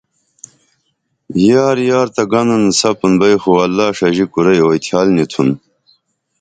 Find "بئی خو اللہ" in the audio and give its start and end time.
3.19-3.87